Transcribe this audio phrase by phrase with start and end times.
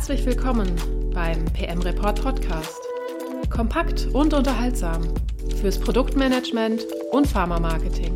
[0.00, 0.74] Herzlich willkommen
[1.12, 2.80] beim PM Report Podcast.
[3.50, 5.02] Kompakt und unterhaltsam
[5.60, 8.14] fürs Produktmanagement und Pharma-Marketing.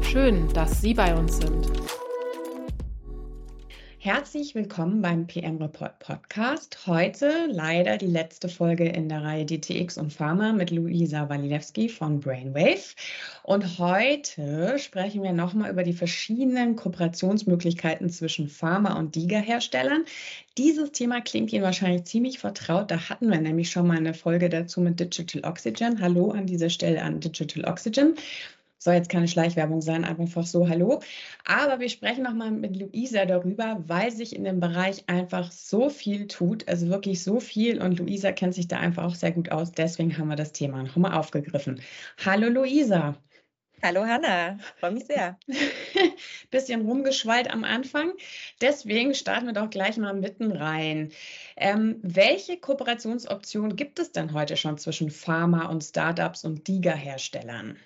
[0.00, 1.70] Schön, dass Sie bei uns sind.
[4.10, 6.86] Herzlich willkommen beim PM Report Podcast.
[6.86, 12.18] Heute leider die letzte Folge in der Reihe DTX und Pharma mit Luisa Walilewski von
[12.18, 12.94] Brainwave.
[13.42, 20.06] Und heute sprechen wir nochmal über die verschiedenen Kooperationsmöglichkeiten zwischen Pharma und DIGA-Herstellern.
[20.56, 22.90] Dieses Thema klingt Ihnen wahrscheinlich ziemlich vertraut.
[22.90, 26.00] Da hatten wir nämlich schon mal eine Folge dazu mit Digital Oxygen.
[26.00, 28.14] Hallo an dieser Stelle an Digital Oxygen.
[28.78, 31.00] Soll jetzt keine Schleichwerbung sein, einfach so Hallo.
[31.44, 36.28] Aber wir sprechen nochmal mit Luisa darüber, weil sich in dem Bereich einfach so viel
[36.28, 37.82] tut, also wirklich so viel.
[37.82, 39.72] Und Luisa kennt sich da einfach auch sehr gut aus.
[39.72, 41.82] Deswegen haben wir das Thema nochmal aufgegriffen.
[42.24, 43.16] Hallo Luisa.
[43.82, 45.38] Hallo Hanna, freue mich sehr.
[46.50, 48.12] Bisschen rumgeschwallt am Anfang.
[48.60, 51.10] Deswegen starten wir doch gleich mal mitten rein.
[51.56, 57.76] Ähm, welche Kooperationsoptionen gibt es denn heute schon zwischen Pharma und Startups und DIGA-Herstellern?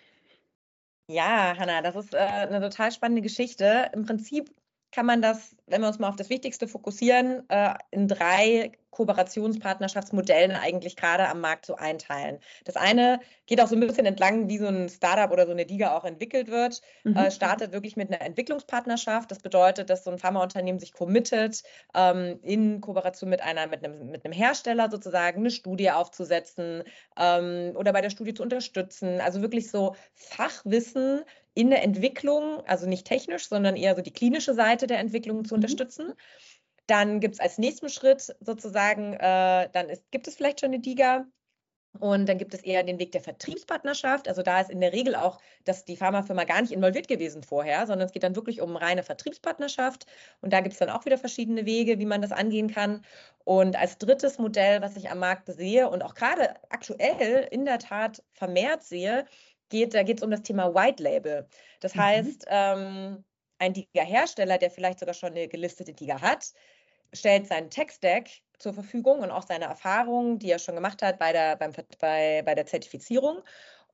[1.08, 3.91] Ja, Hanna, das ist äh, eine total spannende Geschichte.
[3.92, 4.50] Im Prinzip
[4.92, 10.53] kann man das, wenn wir uns mal auf das Wichtigste fokussieren, äh, in drei Kooperationspartnerschaftsmodellen
[10.53, 12.39] eigentlich gerade am Markt so einteilen.
[12.65, 15.65] Das eine geht auch so ein bisschen entlang, wie so ein Startup oder so eine
[15.65, 16.81] Liga auch entwickelt wird.
[17.03, 17.17] Mhm.
[17.17, 19.31] Äh, startet wirklich mit einer Entwicklungspartnerschaft.
[19.31, 21.62] Das bedeutet, dass so ein Pharmaunternehmen sich committet,
[21.95, 26.84] ähm, in Kooperation mit einer, mit einem, mit einem Hersteller sozusagen eine Studie aufzusetzen
[27.19, 29.21] ähm, oder bei der Studie zu unterstützen.
[29.21, 31.23] Also wirklich so Fachwissen
[31.55, 35.55] in der Entwicklung, also nicht technisch, sondern eher so die klinische Seite der Entwicklung zu
[35.55, 35.59] mhm.
[35.59, 36.15] unterstützen.
[36.86, 40.80] Dann gibt es als nächsten Schritt sozusagen, äh, dann ist, gibt es vielleicht schon eine
[40.80, 41.27] DIGA,
[41.98, 44.27] und dann gibt es eher den Weg der Vertriebspartnerschaft.
[44.27, 47.86] Also da ist in der Regel auch, dass die Pharmafirma gar nicht involviert gewesen vorher,
[47.86, 50.06] sondern es geht dann wirklich um reine Vertriebspartnerschaft.
[50.41, 53.04] Und da gibt es dann auch wieder verschiedene Wege, wie man das angehen kann.
[53.44, 57.78] Und als drittes Modell, was ich am Markt sehe und auch gerade aktuell in der
[57.78, 59.26] Tat vermehrt sehe,
[59.69, 61.47] geht, da geht es um das Thema White Label.
[61.81, 62.00] Das mhm.
[62.00, 63.25] heißt, ähm,
[63.62, 66.53] ein Tiger-Hersteller, der vielleicht sogar schon eine gelistete Tiger hat,
[67.12, 68.28] stellt seinen Tech-Stack
[68.59, 72.43] zur Verfügung und auch seine Erfahrungen, die er schon gemacht hat bei der, beim, bei,
[72.45, 73.39] bei der Zertifizierung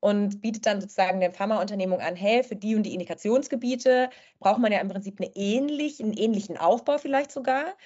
[0.01, 4.73] und bietet dann sozusagen der Pharmaunternehmung an, hey, für die und die Indikationsgebiete braucht man
[4.73, 7.77] ja im Prinzip eine ähnlich, einen ähnlichen Aufbau vielleicht sogar.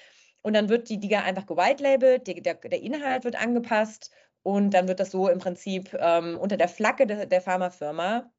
[0.41, 4.11] Und dann wird die Diga einfach gewitelabelt, der, der, der Inhalt wird angepasst
[4.43, 8.29] und dann wird das so im Prinzip ähm, unter der Flagge de, der Pharmafirma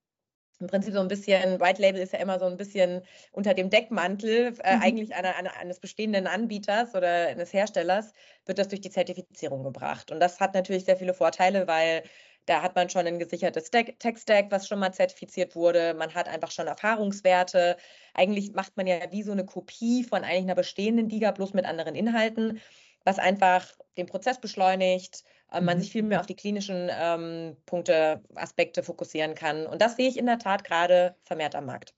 [0.61, 3.71] im Prinzip so ein bisschen, White Label ist ja immer so ein bisschen unter dem
[3.71, 4.83] Deckmantel äh, mhm.
[4.83, 8.13] eigentlich einer, einer, eines bestehenden Anbieters oder eines Herstellers,
[8.47, 10.11] wird das durch die Zertifizierung gebracht.
[10.11, 12.03] Und das hat natürlich sehr viele Vorteile, weil
[12.47, 15.95] da hat man schon ein gesichertes Tech-Stack, was schon mal zertifiziert wurde.
[15.95, 17.77] Man hat einfach schon Erfahrungswerte.
[18.13, 21.65] Eigentlich macht man ja wie so eine Kopie von eigentlich einer bestehenden Liga, bloß mit
[21.65, 22.61] anderen Inhalten,
[23.05, 23.67] was einfach
[23.97, 25.25] den Prozess beschleunigt,
[25.61, 25.81] man mhm.
[25.81, 29.67] sich viel mehr auf die klinischen ähm, Punkte, Aspekte fokussieren kann.
[29.67, 31.95] Und das sehe ich in der Tat gerade vermehrt am Markt.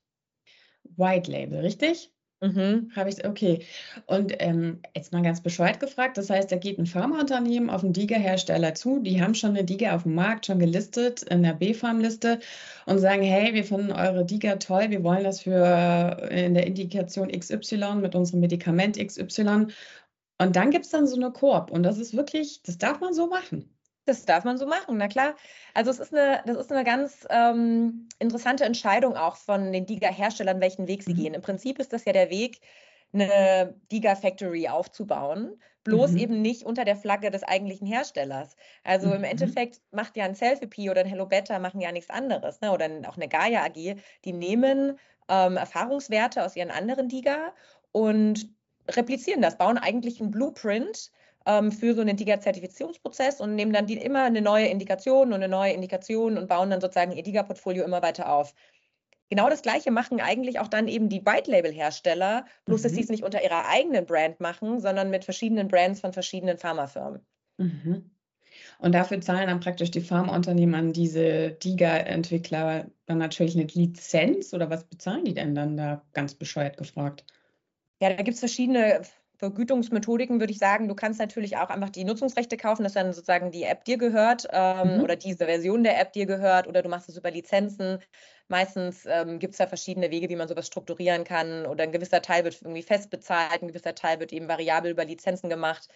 [0.95, 2.11] White Label, richtig?
[2.39, 2.91] Mhm.
[2.95, 3.65] Habe ich, okay.
[4.05, 7.93] Und ähm, jetzt mal ganz bescheuert gefragt, das heißt, da geht ein Pharmaunternehmen auf einen
[7.93, 12.39] Diga-Hersteller zu, die haben schon eine Diga auf dem Markt, schon gelistet in der B-Farm-Liste
[12.85, 17.31] und sagen, hey, wir finden eure Diga toll, wir wollen das für in der Indikation
[17.31, 19.67] XY mit unserem Medikament XY
[20.39, 23.13] und dann gibt es dann so eine Koop und das ist wirklich, das darf man
[23.13, 23.73] so machen.
[24.05, 25.35] Das darf man so machen, na klar.
[25.73, 30.61] Also es ist eine, das ist eine ganz ähm, interessante Entscheidung auch von den DIGA-Herstellern,
[30.61, 31.17] welchen Weg sie mhm.
[31.17, 31.33] gehen.
[31.33, 32.61] Im Prinzip ist das ja der Weg,
[33.13, 36.17] eine DIGA-Factory aufzubauen, bloß mhm.
[36.17, 38.55] eben nicht unter der Flagge des eigentlichen Herstellers.
[38.83, 39.15] Also mhm.
[39.15, 42.71] im Endeffekt macht ja ein Selfie oder ein Hello Better machen ja nichts anderes, ne?
[42.71, 47.53] oder auch eine Gaia AG, die nehmen ähm, Erfahrungswerte aus ihren anderen DIGA
[47.91, 48.56] und
[48.89, 51.11] replizieren das, bauen eigentlich einen Blueprint
[51.45, 55.47] ähm, für so einen DIGA-Zertifizierungsprozess und nehmen dann die, immer eine neue Indikation und eine
[55.47, 58.53] neue Indikation und bauen dann sozusagen ihr DIGA-Portfolio immer weiter auf.
[59.29, 62.83] Genau das Gleiche machen eigentlich auch dann eben die White-Label-Hersteller, bloß mhm.
[62.83, 66.57] dass sie es nicht unter ihrer eigenen Brand machen, sondern mit verschiedenen Brands von verschiedenen
[66.57, 67.25] Pharmafirmen.
[67.57, 68.11] Mhm.
[68.79, 74.69] Und dafür zahlen dann praktisch die Pharmaunternehmen an diese DIGA-Entwickler dann natürlich eine Lizenz oder
[74.69, 77.25] was bezahlen die denn dann da ganz bescheuert gefragt?
[77.99, 79.01] Ja, da gibt es verschiedene
[79.37, 80.87] Vergütungsmethodiken, würde ich sagen.
[80.87, 84.47] Du kannst natürlich auch einfach die Nutzungsrechte kaufen, dass dann sozusagen die App dir gehört
[84.51, 85.03] ähm, mhm.
[85.03, 87.99] oder diese Version der App dir gehört oder du machst es über Lizenzen.
[88.47, 92.21] Meistens ähm, gibt es da verschiedene Wege, wie man sowas strukturieren kann oder ein gewisser
[92.21, 95.87] Teil wird irgendwie fest bezahlt, ein gewisser Teil wird eben variabel über Lizenzen gemacht.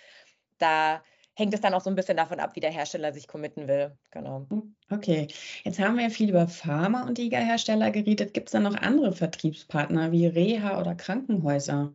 [0.59, 1.01] Da
[1.35, 3.97] hängt es dann auch so ein bisschen davon ab, wie der Hersteller sich committen will.
[4.11, 4.47] Genau.
[4.89, 5.27] Okay,
[5.63, 8.33] jetzt haben wir ja viel über Pharma- und DIGA-Hersteller geredet.
[8.33, 11.93] Gibt es da noch andere Vertriebspartner wie Reha oder Krankenhäuser?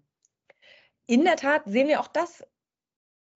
[1.07, 2.45] In der Tat sehen wir auch das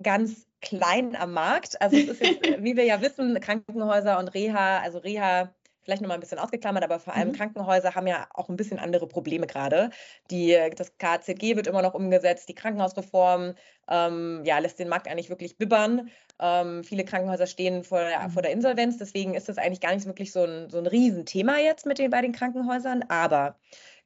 [0.03, 1.81] ganz klein am Markt.
[1.81, 6.17] Also es ist jetzt, wie wir ja wissen, Krankenhäuser und Reha, also Reha vielleicht nochmal
[6.17, 7.33] ein bisschen ausgeklammert, aber vor allem mhm.
[7.33, 9.91] Krankenhäuser haben ja auch ein bisschen andere Probleme gerade.
[10.31, 13.55] Die, das KZG wird immer noch umgesetzt, die Krankenhausreform
[13.89, 16.11] ähm, ja, lässt den Markt eigentlich wirklich bibbern.
[16.39, 20.07] Ähm, viele Krankenhäuser stehen vor der, vor der Insolvenz, deswegen ist das eigentlich gar nicht
[20.07, 23.05] wirklich so ein, so ein Riesenthema jetzt mit den, bei den Krankenhäusern.
[23.09, 23.57] Aber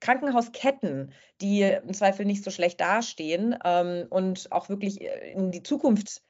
[0.01, 5.63] Krankenhausketten, die im Zweifel nicht so schlecht dastehen ähm, und auch wirklich äh, in die
[5.63, 6.23] Zukunft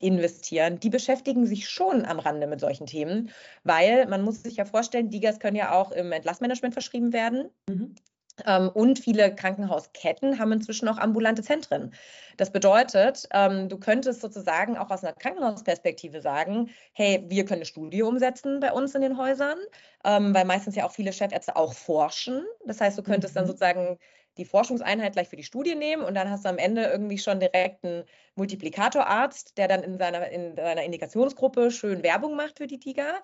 [0.00, 3.30] investieren, die beschäftigen sich schon am Rande mit solchen Themen,
[3.64, 7.50] weil man muss sich ja vorstellen, Digas können ja auch im Entlassmanagement verschrieben werden.
[7.68, 7.94] Mhm.
[8.46, 11.94] Ähm, und viele Krankenhausketten haben inzwischen auch ambulante Zentren.
[12.36, 17.66] Das bedeutet, ähm, du könntest sozusagen auch aus einer Krankenhausperspektive sagen, hey, wir können eine
[17.66, 19.58] Studie umsetzen bei uns in den Häusern,
[20.04, 22.44] ähm, weil meistens ja auch viele Chefärzte auch forschen.
[22.66, 23.48] Das heißt, du könntest dann mhm.
[23.48, 23.98] sozusagen
[24.36, 27.40] die Forschungseinheit gleich für die Studie nehmen und dann hast du am Ende irgendwie schon
[27.40, 28.04] direkt einen
[28.36, 33.20] Multiplikatorarzt, der dann in seiner, in seiner Indikationsgruppe schön Werbung macht für die TIGA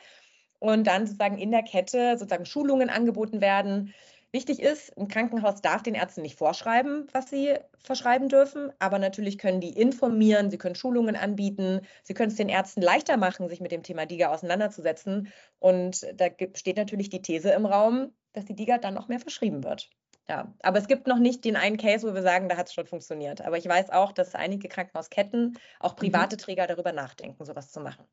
[0.59, 3.95] und dann sozusagen in der Kette sozusagen Schulungen angeboten werden.
[4.37, 9.39] Wichtig ist, ein Krankenhaus darf den Ärzten nicht vorschreiben, was sie verschreiben dürfen, aber natürlich
[9.39, 13.63] können die informieren, sie können Schulungen anbieten, sie können es den Ärzten leichter machen, sich
[13.63, 15.33] mit dem Thema DIGA auseinanderzusetzen.
[15.59, 19.65] Und da steht natürlich die These im Raum, dass die DIGA dann noch mehr verschrieben
[19.65, 19.89] wird.
[20.29, 22.75] Ja, aber es gibt noch nicht den einen Case, wo wir sagen, da hat es
[22.75, 23.41] schon funktioniert.
[23.41, 25.97] Aber ich weiß auch, dass einige Krankenhausketten, auch mhm.
[25.97, 28.05] private Träger darüber nachdenken, sowas zu machen.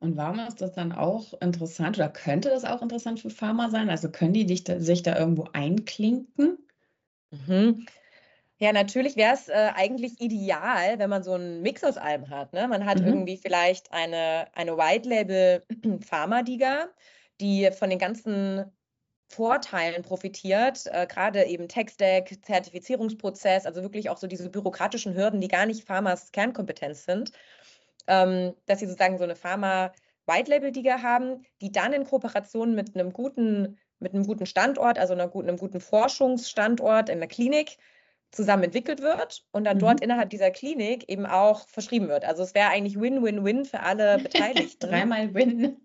[0.00, 3.90] Und warum ist das dann auch interessant oder könnte das auch interessant für Pharma sein?
[3.90, 6.56] Also können die da, sich da irgendwo einklinken?
[7.30, 7.86] Mhm.
[8.58, 12.52] Ja, natürlich wäre es äh, eigentlich ideal, wenn man so einen Mix aus allem hat.
[12.52, 12.66] Ne?
[12.68, 13.06] Man hat mhm.
[13.06, 16.88] irgendwie vielleicht eine, eine White-Label-Pharma-Diga,
[17.40, 18.64] die von den ganzen
[19.28, 25.48] Vorteilen profitiert, äh, gerade eben Tech-Stack, Zertifizierungsprozess, also wirklich auch so diese bürokratischen Hürden, die
[25.48, 27.30] gar nicht Pharmas Kernkompetenz sind,
[28.06, 33.78] ähm, dass sie sozusagen so eine Pharma-White-Label-Diga haben, die dann in Kooperation mit einem guten,
[33.98, 37.78] mit einem guten Standort, also einer guten, einem guten Forschungsstandort in der Klinik,
[38.30, 39.80] zusammen entwickelt wird und dann mhm.
[39.80, 42.24] dort innerhalb dieser Klinik eben auch verschrieben wird.
[42.24, 44.88] Also es wäre eigentlich Win-Win-Win für alle Beteiligten.
[44.88, 45.76] Dreimal Win.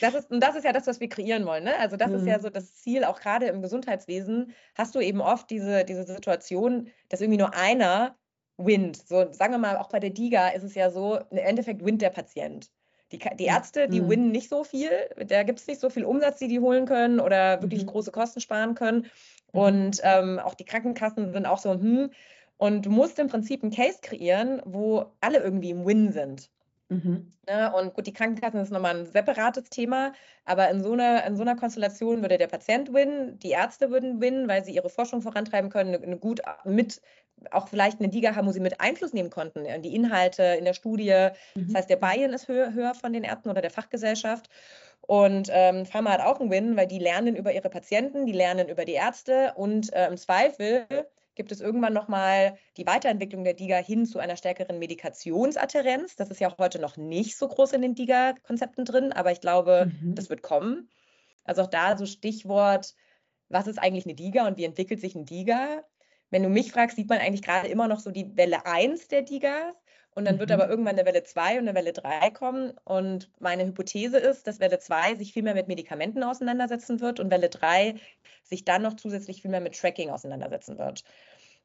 [0.00, 1.64] Das ist, und das ist ja das, was wir kreieren wollen.
[1.64, 1.76] Ne?
[1.78, 2.16] Also das mhm.
[2.16, 2.42] ist ja mhm.
[2.42, 7.20] so das Ziel, auch gerade im Gesundheitswesen hast du eben oft diese, diese Situation, dass
[7.20, 8.16] irgendwie nur einer
[8.64, 8.96] winnt.
[8.96, 12.02] So, sagen wir mal, auch bei der DIGA ist es ja so, im Endeffekt winnt
[12.02, 12.70] der Patient.
[13.12, 14.10] Die, die Ärzte, die mhm.
[14.10, 14.90] winnen nicht so viel,
[15.26, 17.88] da gibt es nicht so viel Umsatz, die die holen können oder wirklich mhm.
[17.88, 19.06] große Kosten sparen können.
[19.52, 19.60] Mhm.
[19.60, 22.10] Und ähm, auch die Krankenkassen sind auch so, hm.
[22.56, 26.50] Und du musst im Prinzip einen Case kreieren, wo alle irgendwie im Win sind.
[26.90, 27.32] Mhm.
[27.48, 30.12] Ja, ne, und gut, die Krankenkassen ist nochmal ein separates Thema,
[30.44, 34.20] aber in so, einer, in so einer Konstellation würde der Patient winnen, die Ärzte würden
[34.20, 37.00] winnen, weil sie ihre Forschung vorantreiben können, eine, eine gut mit,
[37.52, 40.64] auch vielleicht eine Liga haben, wo sie mit Einfluss nehmen konnten in die Inhalte in
[40.64, 41.28] der Studie.
[41.54, 41.66] Mhm.
[41.68, 44.50] Das heißt, der Buy-in ist höher, höher von den Ärzten oder der Fachgesellschaft.
[45.02, 48.68] Und ähm, Pharma hat auch einen Win, weil die lernen über ihre Patienten, die lernen
[48.68, 50.86] über die Ärzte und äh, im Zweifel
[51.40, 56.14] gibt es irgendwann nochmal die Weiterentwicklung der DIGA hin zu einer stärkeren Medikationsadherenz.
[56.14, 59.90] Das ist ja heute noch nicht so groß in den DIGA-Konzepten drin, aber ich glaube,
[60.02, 60.14] mhm.
[60.14, 60.90] das wird kommen.
[61.44, 62.94] Also auch da so Stichwort,
[63.48, 65.82] was ist eigentlich eine DIGA und wie entwickelt sich ein DIGA?
[66.28, 69.22] Wenn du mich fragst, sieht man eigentlich gerade immer noch so die Welle 1 der
[69.22, 69.74] DIGAs
[70.14, 70.40] und dann mhm.
[70.40, 72.72] wird aber irgendwann eine Welle 2 und eine Welle 3 kommen.
[72.84, 77.30] Und meine Hypothese ist, dass Welle 2 sich viel mehr mit Medikamenten auseinandersetzen wird und
[77.30, 77.94] Welle 3
[78.42, 81.04] sich dann noch zusätzlich viel mehr mit Tracking auseinandersetzen wird.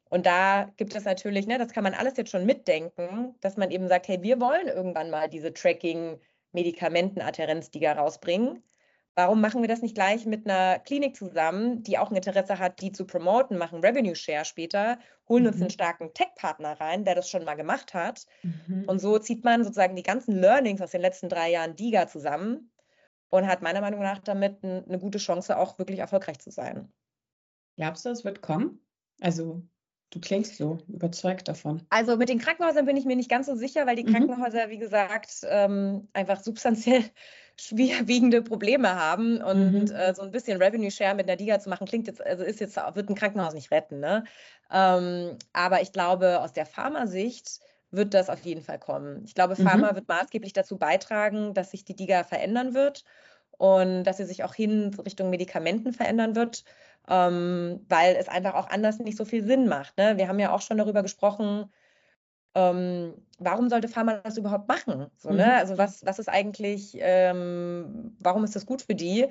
[0.08, 3.72] Und da gibt es natürlich, ne, das kann man alles jetzt schon mitdenken, dass man
[3.72, 8.62] eben sagt, hey, wir wollen irgendwann mal diese Tracking-Medikamentenadherenz, die rausbringen.
[9.16, 12.82] Warum machen wir das nicht gleich mit einer Klinik zusammen, die auch ein Interesse hat,
[12.82, 14.98] die zu promoten, machen Revenue Share später,
[15.28, 15.48] holen mhm.
[15.48, 15.70] uns einen mhm.
[15.70, 18.26] starken Tech-Partner rein, der das schon mal gemacht hat.
[18.42, 18.84] Mhm.
[18.86, 22.70] Und so zieht man sozusagen die ganzen Learnings aus den letzten drei Jahren DIGA zusammen
[23.30, 26.92] und hat meiner Meinung nach damit eine gute Chance, auch wirklich erfolgreich zu sein.
[27.76, 28.86] Glaubst du, es wird kommen?
[29.20, 29.62] Also
[30.10, 31.82] Du klingst so überzeugt davon.
[31.90, 34.12] Also mit den Krankenhäusern bin ich mir nicht ganz so sicher, weil die mhm.
[34.12, 37.02] Krankenhäuser, wie gesagt, ähm, einfach substanziell
[37.58, 39.90] schwerwiegende Probleme haben und mhm.
[39.92, 42.60] äh, so ein bisschen Revenue Share mit der Liga zu machen, klingt jetzt, also ist
[42.60, 43.98] jetzt, wird ein Krankenhaus nicht retten.
[43.98, 44.24] Ne?
[44.70, 47.60] Ähm, aber ich glaube, aus der Pharmasicht
[47.90, 49.24] wird das auf jeden Fall kommen.
[49.24, 49.96] Ich glaube, Pharma mhm.
[49.96, 53.04] wird maßgeblich dazu beitragen, dass sich die DIGA verändern wird
[53.58, 56.64] und dass sie sich auch hin Richtung Medikamenten verändern wird
[57.08, 59.96] ähm, weil es einfach auch anders nicht so viel Sinn macht.
[59.98, 60.16] Ne?
[60.16, 61.70] Wir haben ja auch schon darüber gesprochen,
[62.54, 65.06] ähm, warum sollte Pharma das überhaupt machen?
[65.16, 65.34] So, ne?
[65.34, 65.40] mhm.
[65.40, 65.54] ne?
[65.56, 69.26] Also was, was ist eigentlich, ähm, warum ist das gut für die?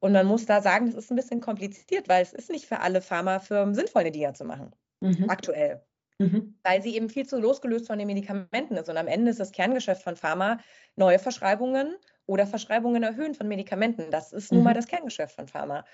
[0.00, 2.80] Und man muss da sagen, das ist ein bisschen kompliziert, weil es ist nicht für
[2.80, 4.70] alle Pharmafirmen sinnvoll, eine DIA zu machen.
[5.00, 5.28] Mhm.
[5.28, 5.82] Aktuell.
[6.18, 6.54] Mhm.
[6.62, 8.88] Weil sie eben viel zu losgelöst von den Medikamenten ist.
[8.88, 10.58] Und am Ende ist das Kerngeschäft von Pharma
[10.94, 14.10] neue Verschreibungen oder Verschreibungen erhöhen von Medikamenten.
[14.10, 14.76] Das ist nun mal mhm.
[14.76, 15.84] das Kerngeschäft von Pharma.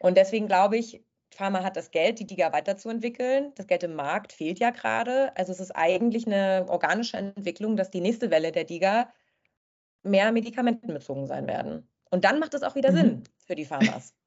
[0.00, 3.52] Und deswegen glaube ich, Pharma hat das Geld, die DIGA weiterzuentwickeln.
[3.54, 5.36] Das Geld im Markt fehlt ja gerade.
[5.36, 9.12] Also es ist eigentlich eine organische Entwicklung, dass die nächste Welle der DIGA
[10.02, 11.88] mehr medikamentenbezogen sein werden.
[12.10, 12.96] Und dann macht es auch wieder mhm.
[12.96, 14.14] Sinn für die Pharmas.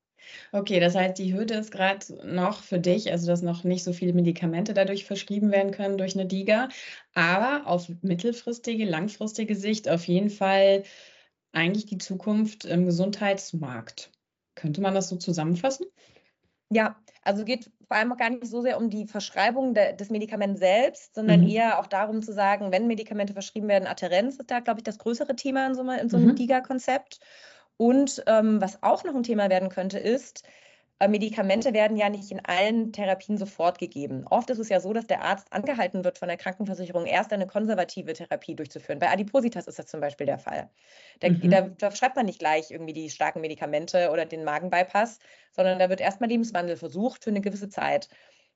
[0.54, 3.92] Okay, das heißt, die Hürde ist gerade noch für dich, also dass noch nicht so
[3.92, 6.70] viele Medikamente dadurch verschrieben werden können durch eine DIGA,
[7.14, 10.84] aber auf mittelfristige, langfristige Sicht auf jeden Fall
[11.52, 14.12] eigentlich die Zukunft im Gesundheitsmarkt.
[14.64, 15.88] Könnte man das so zusammenfassen?
[16.70, 20.10] Ja, also geht vor allem auch gar nicht so sehr um die Verschreibung de, des
[20.10, 21.50] Medikaments selbst, sondern mhm.
[21.50, 25.00] eher auch darum zu sagen, wenn Medikamente verschrieben werden, Adherenz ist da, glaube ich, das
[25.00, 26.36] größere Thema in so, in so einem mhm.
[26.38, 27.20] DIGA-Konzept.
[27.76, 30.44] Und ähm, was auch noch ein Thema werden könnte, ist,
[31.08, 34.26] Medikamente werden ja nicht in allen Therapien sofort gegeben.
[34.30, 37.48] Oft ist es ja so, dass der Arzt angehalten wird von der Krankenversicherung, erst eine
[37.48, 39.00] konservative Therapie durchzuführen.
[39.00, 40.70] Bei Adipositas ist das zum Beispiel der Fall.
[41.20, 41.50] Da, mhm.
[41.50, 45.20] da, da schreibt man nicht gleich irgendwie die starken Medikamente oder den Magenbypass,
[45.52, 48.10] sondern da wird erstmal Lebenswandel versucht für eine gewisse Zeit.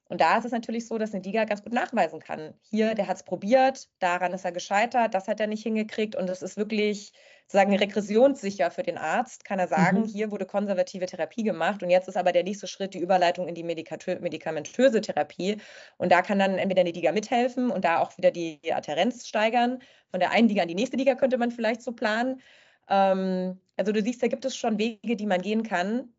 [0.10, 2.54] Und da ist es natürlich so, dass eine Liga ganz gut nachweisen kann.
[2.62, 6.30] Hier, der hat es probiert, daran ist er gescheitert, das hat er nicht hingekriegt und
[6.30, 10.06] es ist wirklich sozusagen regressionssicher für den Arzt, kann er sagen, mhm.
[10.06, 13.56] hier wurde konservative Therapie gemacht und jetzt ist aber der nächste Schritt die Überleitung in
[13.56, 15.58] die medikamentöse Therapie
[15.98, 19.80] und da kann dann entweder eine Liga mithelfen und da auch wieder die Adherenz steigern.
[20.12, 22.42] Von der einen Liga an die nächste Liga könnte man vielleicht so planen.
[22.90, 26.14] Ähm, also du siehst, da gibt es schon Wege, die man gehen kann.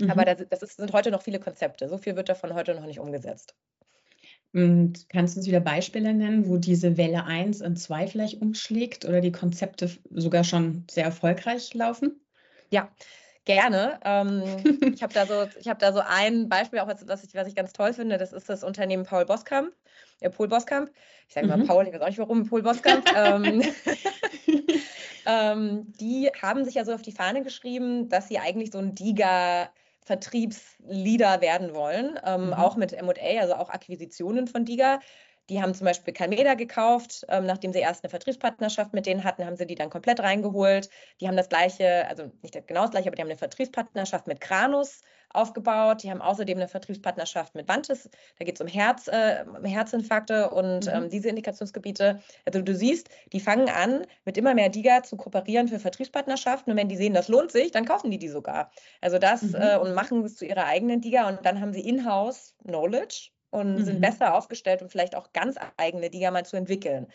[0.00, 0.10] Mhm.
[0.10, 1.88] Aber das, das ist, sind heute noch viele Konzepte.
[1.88, 3.54] So viel wird davon heute noch nicht umgesetzt.
[4.54, 9.04] Und kannst du uns wieder Beispiele nennen, wo diese Welle 1 und 2 vielleicht umschlägt
[9.04, 12.20] oder die Konzepte sogar schon sehr erfolgreich laufen?
[12.70, 12.90] Ja,
[13.44, 14.00] gerne.
[14.04, 14.42] Ähm,
[14.94, 15.34] ich habe da, so,
[15.68, 18.16] hab da so ein Beispiel, auch was, was, ich, was ich ganz toll finde.
[18.16, 19.74] Das ist das Unternehmen Paul Boskamp.
[20.20, 20.90] Äh, Paul Boskamp.
[21.28, 21.58] Ich sage mhm.
[21.58, 23.04] mal Paul, ich weiß auch nicht warum, Paul Boskamp.
[23.16, 23.62] ähm,
[25.26, 28.94] ähm, die haben sich ja so auf die Fahne geschrieben, dass sie eigentlich so ein
[28.94, 29.70] DIGA
[30.08, 32.52] Vertriebsleader werden wollen, ähm, mhm.
[32.54, 35.00] auch mit MA, also auch Akquisitionen von DIGA.
[35.48, 39.46] Die haben zum Beispiel Calmeda gekauft, ähm, nachdem sie erst eine Vertriebspartnerschaft mit denen hatten,
[39.46, 40.90] haben sie die dann komplett reingeholt.
[41.20, 44.40] Die haben das gleiche, also nicht genau das gleiche, aber die haben eine Vertriebspartnerschaft mit
[44.40, 45.00] Kranus
[45.30, 46.02] aufgebaut.
[46.02, 48.08] Die haben außerdem eine Vertriebspartnerschaft mit Vantis.
[48.38, 50.92] Da geht es um Herz, äh, Herzinfarkte und mhm.
[50.92, 52.20] ähm, diese Indikationsgebiete.
[52.44, 56.72] Also du siehst, die fangen an, mit immer mehr DIGA zu kooperieren für Vertriebspartnerschaften.
[56.72, 58.70] Und wenn die sehen, das lohnt sich, dann kaufen die die sogar.
[59.00, 59.54] Also das mhm.
[59.54, 61.28] äh, und machen es zu ihrer eigenen DIGA.
[61.28, 63.84] Und dann haben sie in-house Knowledge und mhm.
[63.84, 67.06] sind besser aufgestellt und vielleicht auch ganz eigene DIGA mal zu entwickeln.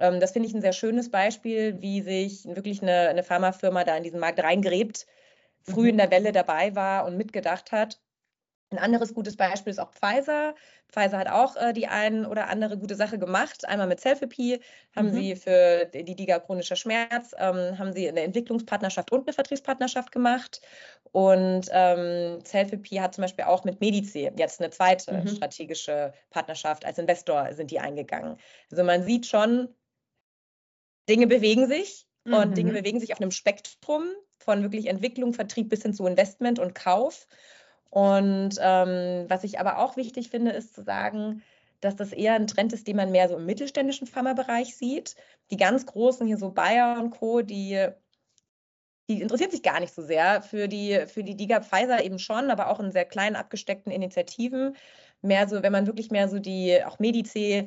[0.00, 3.96] Ähm, das finde ich ein sehr schönes Beispiel, wie sich wirklich eine, eine Pharmafirma da
[3.96, 5.06] in diesen Markt reingräbt
[5.68, 5.88] früh mhm.
[5.88, 8.00] in der Welle dabei war und mitgedacht hat.
[8.70, 10.54] Ein anderes gutes Beispiel ist auch Pfizer.
[10.92, 13.66] Pfizer hat auch äh, die ein oder andere gute Sache gemacht.
[13.66, 14.60] Einmal mit Selfie
[14.94, 15.14] haben mhm.
[15.14, 20.60] sie für die Diga chronischer Schmerz, ähm, haben sie eine Entwicklungspartnerschaft und eine Vertriebspartnerschaft gemacht.
[21.12, 25.28] Und ähm, Selfie hat zum Beispiel auch mit Medici jetzt eine zweite mhm.
[25.28, 26.84] strategische Partnerschaft.
[26.84, 28.36] Als Investor sind die eingegangen.
[28.70, 29.68] Also man sieht schon,
[31.08, 32.34] Dinge bewegen sich mhm.
[32.34, 32.76] und Dinge mhm.
[32.76, 34.04] bewegen sich auf einem Spektrum
[34.38, 37.26] von wirklich Entwicklung, Vertrieb bis hin zu Investment und Kauf.
[37.90, 41.42] Und ähm, was ich aber auch wichtig finde, ist zu sagen,
[41.80, 45.14] dass das eher ein Trend ist, den man mehr so im mittelständischen Pharmabereich sieht.
[45.50, 47.88] Die ganz großen hier so Bayer und Co., die,
[49.08, 52.50] die interessiert sich gar nicht so sehr für die, für die DIGA Pfizer eben schon,
[52.50, 54.76] aber auch in sehr kleinen abgesteckten Initiativen.
[55.22, 57.66] Mehr so, wenn man wirklich mehr so die auch Medice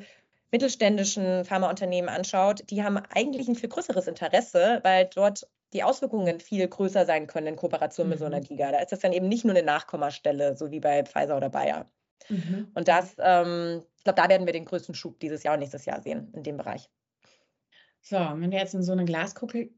[0.52, 6.66] mittelständischen Pharmaunternehmen anschaut, die haben eigentlich ein viel größeres Interesse, weil dort die Auswirkungen viel
[6.68, 8.10] größer sein können in Kooperation mhm.
[8.10, 8.68] mit so einer Liga.
[8.68, 8.72] Mhm.
[8.72, 11.90] Da ist das dann eben nicht nur eine Nachkommastelle, so wie bei Pfizer oder Bayer.
[12.28, 12.68] Mhm.
[12.74, 15.84] Und das, ähm, ich glaube, da werden wir den größten Schub dieses Jahr und nächstes
[15.84, 16.88] Jahr sehen in dem Bereich.
[18.04, 19.70] So, wenn du jetzt in so eine Glaskugel,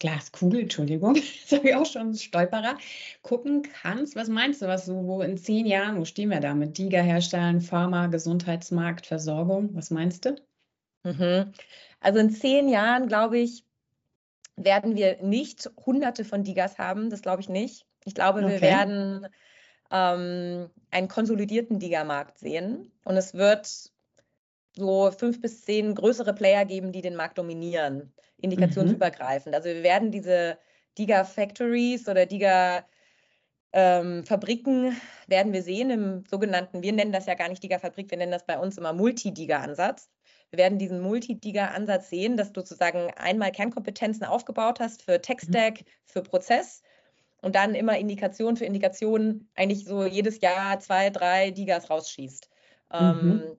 [0.00, 2.76] Glaskugel, Entschuldigung, sage ich auch schon Stolperer,
[3.22, 6.54] gucken kannst, was meinst du, was so, wo in zehn Jahren, wo stehen wir da
[6.54, 10.36] mit Diga herstellen, Pharma, Gesundheitsmarkt, Versorgung, was meinst du?
[11.04, 11.52] Mhm.
[12.00, 13.64] Also in zehn Jahren, glaube ich,
[14.64, 17.86] werden wir nicht hunderte von Digas haben, das glaube ich nicht.
[18.04, 18.52] Ich glaube, okay.
[18.52, 19.26] wir werden
[19.90, 23.92] ähm, einen konsolidierten Diga-Markt sehen und es wird
[24.76, 29.52] so fünf bis zehn größere Player geben, die den Markt dominieren, indikationsübergreifend.
[29.52, 29.54] Mhm.
[29.54, 30.58] Also wir werden diese
[30.98, 32.84] Diga-Factories oder Diga-
[33.72, 34.96] ähm, Fabriken
[35.26, 38.46] werden wir sehen im sogenannten, wir nennen das ja gar nicht Diga-Fabrik, wir nennen das
[38.46, 40.08] bei uns immer Multi-Diga-Ansatz.
[40.50, 45.84] Wir werden diesen Multi-Diga-Ansatz sehen, dass du sozusagen einmal Kernkompetenzen aufgebaut hast für Tech-Stack, mhm.
[46.06, 46.82] für Prozess
[47.42, 52.48] und dann immer Indikation für Indikation eigentlich so jedes Jahr zwei, drei Digas rausschießt.
[52.92, 53.30] Ähm, mhm.
[53.30, 53.56] Ähm,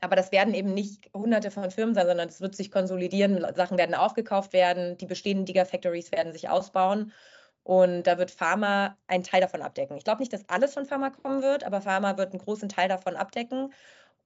[0.00, 3.76] aber das werden eben nicht hunderte von Firmen sein, sondern es wird sich konsolidieren, Sachen
[3.76, 7.12] werden aufgekauft werden, die bestehenden Digafactories werden sich ausbauen.
[7.62, 9.98] Und da wird Pharma einen Teil davon abdecken.
[9.98, 12.88] Ich glaube nicht, dass alles von Pharma kommen wird, aber Pharma wird einen großen Teil
[12.88, 13.74] davon abdecken.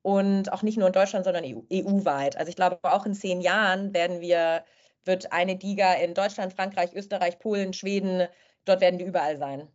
[0.04, 2.36] Und auch nicht nur in Deutschland, sondern EU-weit.
[2.36, 4.62] Also ich glaube, auch in zehn Jahren werden wir,
[5.06, 8.28] wird eine Diga in Deutschland, Frankreich, Österreich, Polen, Schweden,
[8.66, 9.66] dort werden die überall sein.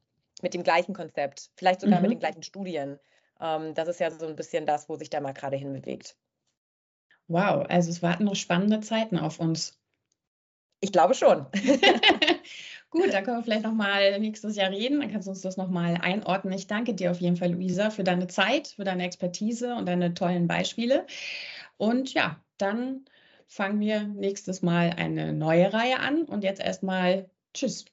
[0.43, 2.03] Mit dem gleichen Konzept, vielleicht sogar mhm.
[2.03, 2.99] mit den gleichen Studien.
[3.41, 6.15] Ähm, das ist ja so ein bisschen das, wo sich der Markt gerade hinbewegt.
[7.27, 9.81] Wow, also es warten noch spannende Zeiten auf uns.
[10.79, 11.47] Ich glaube schon.
[12.91, 14.99] Gut, dann können wir vielleicht nochmal nächstes Jahr reden.
[14.99, 16.53] Dann kannst du uns das nochmal einordnen.
[16.53, 20.13] Ich danke dir auf jeden Fall, Luisa, für deine Zeit, für deine Expertise und deine
[20.15, 21.05] tollen Beispiele.
[21.77, 23.05] Und ja, dann
[23.47, 26.23] fangen wir nächstes Mal eine neue Reihe an.
[26.23, 27.85] Und jetzt erstmal Tschüss.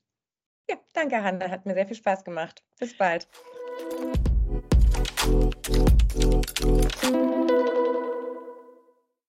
[0.68, 1.50] Ja, danke, Hanna.
[1.50, 2.62] Hat mir sehr viel Spaß gemacht.
[2.78, 3.28] Bis bald.